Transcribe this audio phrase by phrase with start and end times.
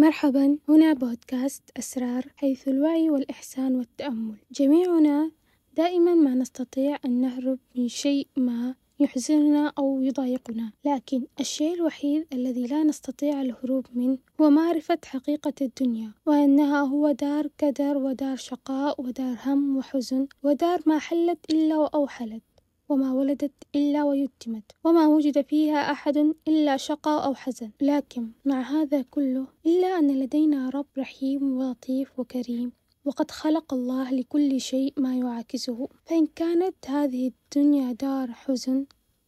[0.00, 4.36] مرحبا هنا بودكاست أسرار حيث الوعي والإحسان والتأمل.
[4.52, 5.30] جميعنا
[5.76, 12.66] دائما ما نستطيع أن نهرب من شيء ما يحزننا أو يضايقنا لكن الشيء الوحيد الذي
[12.66, 19.36] لا نستطيع الهروب منه هو معرفة حقيقة الدنيا وأنها هو دار كدر ودار شقاء ودار
[19.46, 22.42] هم وحزن ودار ما حلت إلا وأوحلت.
[22.90, 26.16] وما ولدت إلا ويتمت وما وجد فيها أحد
[26.48, 27.70] إلا شقاء أو حزن.
[27.80, 32.72] لكن مع هذا كله إلا أن لدينا رب رحيم ولطيف وكريم
[33.04, 35.88] وقد خلق الله لكل شيء ما يعاكسه.
[36.06, 38.86] فإن كانت هذه الدنيا دار حزن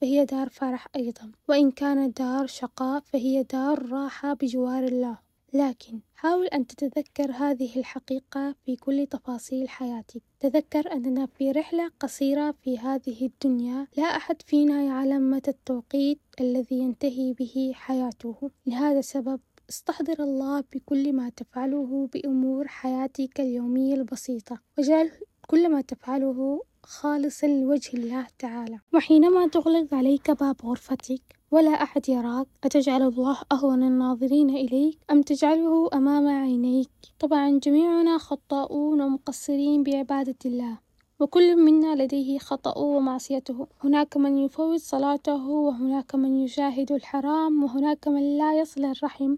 [0.00, 1.32] فهي دار فرح أيضا.
[1.48, 5.23] وإن كانت دار شقاء فهي دار راحة بجوار الله.
[5.54, 10.22] لكن حاول أن تتذكر هذه الحقيقة في كل تفاصيل حياتك.
[10.40, 13.86] تذكر أننا في رحلة قصيرة في هذه الدنيا.
[13.96, 18.50] لا أحد فينا يعلم متى التوقيت الذي ينتهي به حياته.
[18.66, 19.40] لهذا السبب
[19.70, 24.58] استحضر الله بكل ما تفعله بأمور حياتك اليومية البسيطة.
[24.78, 25.10] وجعل
[25.46, 28.78] كل ما تفعله خالصا لوجه الله تعالى.
[28.94, 35.90] وحينما تغلق عليك باب غرفتك ولا أحد يراك أتجعل الله أهون الناظرين إليك أم تجعله
[35.94, 40.78] أمام عينيك؟ طبعا جميعنا خطاؤون ومقصرين بعبادة الله
[41.20, 43.66] وكل منا لديه خطأ ومعصيته.
[43.84, 49.36] هناك من يفوت صلاته وهناك من يشاهد الحرام وهناك من لا يصل الرحم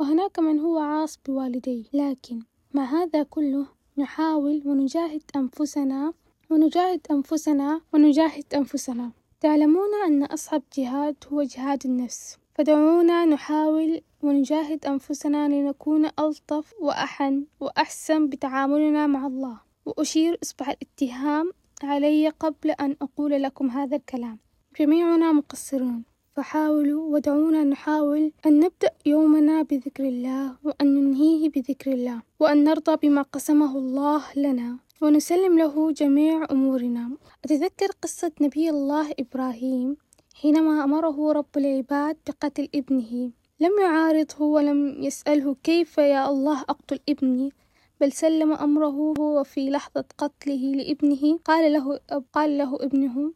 [0.00, 1.84] وهناك من هو عاص بوالديه.
[1.92, 2.42] لكن
[2.74, 3.66] مع هذا كله؟
[3.98, 6.12] نحاول ونجاهد أنفسنا
[6.50, 9.10] ونجاهد أنفسنا ونجاهد أنفسنا.
[9.40, 12.38] تعلمون أن أصعب جهاد هو جهاد النفس.
[12.54, 19.60] فدعونا نحاول ونجاهد أنفسنا لنكون ألطف وأحن وأحسن بتعاملنا مع الله.
[19.86, 21.50] وأشير إصبع الاتهام
[21.82, 24.38] علي قبل أن أقول لكم هذا الكلام.
[24.80, 26.02] جميعنا مقصرون.
[26.36, 33.22] فحاولوا ودعونا نحاول أن نبدأ يومنا بذكر الله وأن ننهيه بذكر الله وأن نرضى بما
[33.22, 34.78] قسمه الله لنا.
[35.04, 37.10] ونسلم له جميع أمورنا.
[37.44, 39.96] أتذكر قصة نبي الله إبراهيم
[40.34, 43.30] حينما أمره رب العباد بقتل ابنه.
[43.60, 47.52] لم يعارضه ولم يسأله كيف يا الله أقتل ابني
[48.00, 51.38] بل سلم أمره وفي لحظة قتله لابنه.
[51.44, 52.00] قال له
[52.32, 53.32] قال له ابنه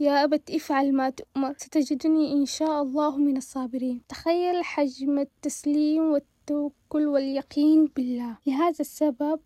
[0.00, 4.02] يا أبت افعل ما تؤمر ستجدني إن شاء الله من الصابرين.
[4.08, 8.36] تخيل حجم التسليم والتوكل واليقين بالله.
[8.46, 9.40] لهذا السبب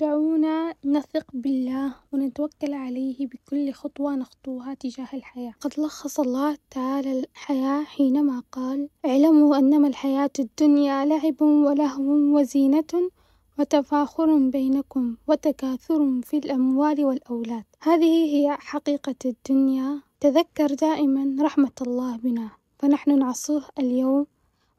[0.00, 5.52] دعونا نثق بالله ونتوكل عليه بكل خطوة نخطوها تجاه الحياة.
[5.60, 12.02] قد لخص الله تعالى الحياة حينما قال اعلموا أنما الحياة الدنيا لعب ولهو
[12.38, 13.10] وزينة
[13.58, 17.64] وتفاخر بينكم وتكاثر في الأموال والأولاد.
[17.82, 20.00] هذه هي حقيقة الدنيا.
[20.20, 22.50] تذكر دائما رحمة الله بنا.
[22.78, 24.26] فنحن نعصوه اليوم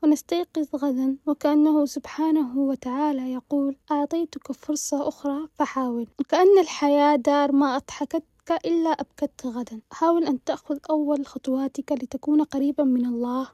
[0.04, 1.18] ونستيقظ غدا.
[1.26, 6.08] وكأنه سبحانه وتعالى يقول أعطيتك فرصة أخرى فحاول.
[6.20, 9.82] وكأن الحياة دار ما أضحكتك إلا أبكتك غدا.
[9.92, 13.48] حاول أن تأخذ أول خطواتك لتكون قريبا من الله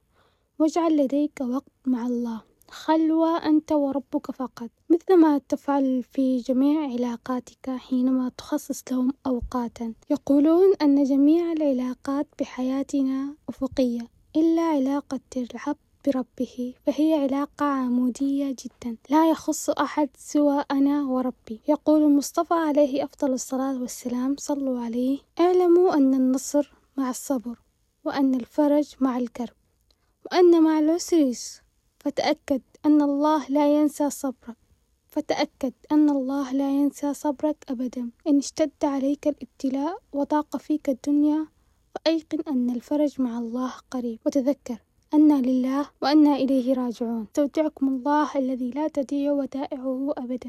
[0.59, 2.41] واجعل لديك وقت مع الله.
[2.69, 4.69] خلوة أنت وربك فقط.
[4.89, 9.93] مثل ما تفعل في جميع علاقاتك حينما تخصص لهم أوقاتا.
[10.09, 18.97] يقولون أن جميع العلاقات بحياتنا أفقية إلا علاقة العبد بربه فهي علاقة عمودية جدا.
[19.09, 21.61] لا يخص أحد سوى أنا وربي.
[21.67, 24.35] يقول المصطفى عليه أفضل الصلاة والسلام.
[24.37, 25.19] صلوا عليه.
[25.39, 27.59] اعلموا أن النصر مع الصبر
[28.03, 29.55] وأن الفرج مع الكرب
[30.25, 31.33] وأن مع العسر
[31.99, 34.57] فتأكد أن الله لا ينسى صبرك.
[35.07, 38.09] فتأكد أن الله لا ينسى صبرك أبدا.
[38.27, 41.47] إن اشتد عليك الابتلاء وضاق فيك الدنيا
[41.95, 44.19] فأيقن أن الفرج مع الله قريب.
[44.25, 44.77] وتذكر
[45.13, 47.25] أنا لله وأنا إليه راجعون.
[47.27, 50.47] أستودعكم الله الذي لا تضيع ودائعه أبدا.